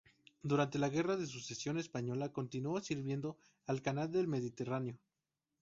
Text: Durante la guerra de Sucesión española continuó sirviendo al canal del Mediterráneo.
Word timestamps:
Durante 0.41 0.79
la 0.79 0.89
guerra 0.89 1.15
de 1.15 1.27
Sucesión 1.27 1.77
española 1.77 2.33
continuó 2.33 2.81
sirviendo 2.81 3.37
al 3.67 3.83
canal 3.83 4.11
del 4.11 4.27
Mediterráneo. 4.27 4.97